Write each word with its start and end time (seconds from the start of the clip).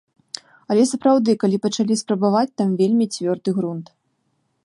Але 0.75 0.83
сапраўды, 0.91 1.35
калі 1.43 1.57
пачалі 1.65 1.99
спрабаваць, 2.01 2.55
там 2.61 2.69
вельмі 2.81 3.05
цвёрды 3.17 3.49
грунт. 3.59 3.87